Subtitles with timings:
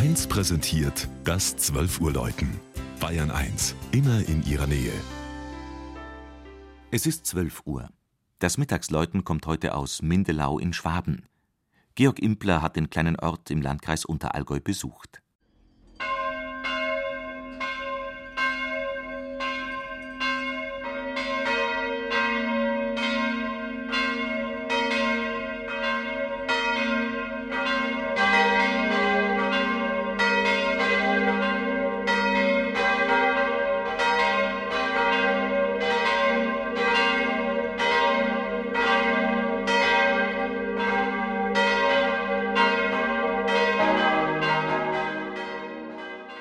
[0.00, 2.58] 1 präsentiert das 12 Uhr Läuten.
[3.00, 4.94] Bayern 1, immer in ihrer Nähe.
[6.90, 7.86] Es ist 12 Uhr.
[8.38, 11.26] Das Mittagsläuten kommt heute aus Mindelau in Schwaben.
[11.96, 15.19] Georg Impler hat den kleinen Ort im Landkreis Unterallgäu besucht.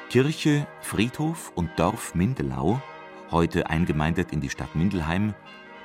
[0.09, 2.81] Kirche, Friedhof und Dorf Mindelau,
[3.30, 5.35] heute eingemeindet in die Stadt Mindelheim,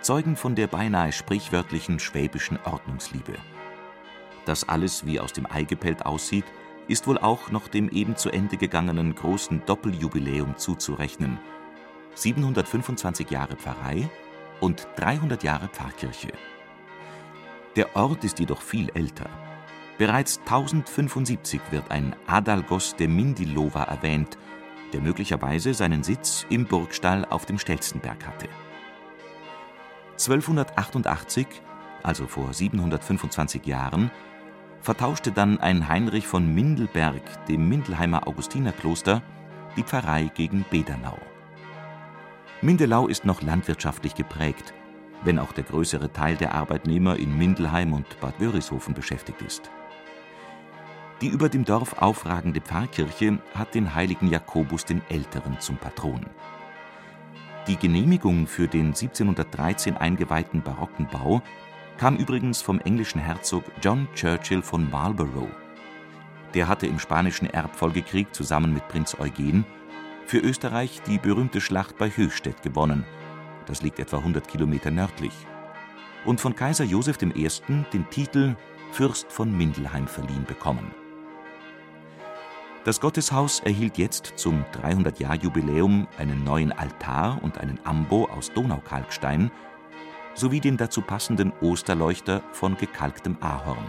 [0.00, 3.34] zeugen von der beinahe sprichwörtlichen schwäbischen Ordnungsliebe.
[4.46, 6.46] Dass alles wie aus dem Ei gepellt aussieht,
[6.88, 11.38] ist wohl auch noch dem eben zu Ende gegangenen großen Doppeljubiläum zuzurechnen.
[12.14, 14.08] 725 Jahre Pfarrei
[14.58, 16.32] und 300 Jahre Pfarrkirche.
[17.76, 19.28] Der Ort ist jedoch viel älter.
[19.96, 24.36] Bereits 1075 wird ein Adalgos de Mindilova erwähnt,
[24.92, 28.48] der möglicherweise seinen Sitz im Burgstall auf dem Stelzenberg hatte.
[30.12, 31.46] 1288,
[32.02, 34.10] also vor 725 Jahren,
[34.80, 39.22] vertauschte dann ein Heinrich von Mindelberg dem Mindelheimer Augustinerkloster
[39.76, 41.18] die Pfarrei gegen Bedernau.
[42.62, 44.74] Mindelau ist noch landwirtschaftlich geprägt,
[45.22, 49.70] wenn auch der größere Teil der Arbeitnehmer in Mindelheim und Bad Wörishofen beschäftigt ist.
[51.20, 56.26] Die über dem Dorf aufragende Pfarrkirche hat den heiligen Jakobus den Älteren zum Patron.
[57.66, 61.40] Die Genehmigung für den 1713 eingeweihten barocken Bau
[61.96, 65.48] kam übrigens vom englischen Herzog John Churchill von Marlborough.
[66.52, 69.64] Der hatte im Spanischen Erbfolgekrieg zusammen mit Prinz Eugen
[70.26, 73.04] für Österreich die berühmte Schlacht bei Höchstädt gewonnen.
[73.66, 75.34] Das liegt etwa 100 Kilometer nördlich.
[76.24, 77.48] Und von Kaiser Joseph I.
[77.92, 78.56] den Titel
[78.92, 81.03] Fürst von Mindelheim verliehen bekommen.
[82.84, 89.50] Das Gotteshaus erhielt jetzt zum 300-Jahr-Jubiläum einen neuen Altar und einen Ambo aus Donaukalkstein
[90.34, 93.86] sowie den dazu passenden Osterleuchter von gekalktem Ahorn.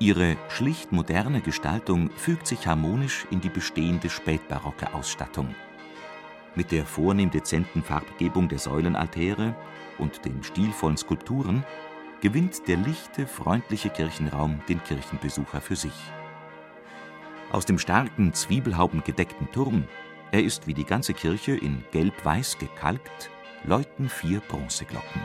[0.00, 5.54] Ihre schlicht moderne Gestaltung fügt sich harmonisch in die bestehende spätbarocke Ausstattung.
[6.56, 9.54] Mit der vornehm dezenten Farbgebung der Säulenaltäre
[9.98, 11.64] und den stilvollen Skulpturen
[12.20, 15.94] gewinnt der lichte, freundliche Kirchenraum den Kirchenbesucher für sich.
[17.52, 19.84] Aus dem starken, zwiebelhaubengedeckten Turm,
[20.32, 23.30] er ist wie die ganze Kirche in gelb-weiß gekalkt,
[23.64, 25.22] läuten vier Bronzeglocken